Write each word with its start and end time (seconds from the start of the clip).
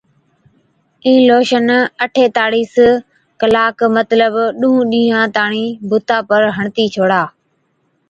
اِين 1.05 1.19
لوشن 1.29 1.67
اَٺيتاڙِيس 2.05 2.73
ڪلاڪ 3.41 3.77
مطلب 3.97 4.33
ڏُونه 4.59 4.87
ڏِينهان 4.91 5.27
تاڻِين 5.37 5.69
بُتا 5.89 6.17
پر 6.29 6.41
هڻتِي 6.57 6.85
ڇوڙا 6.93 7.23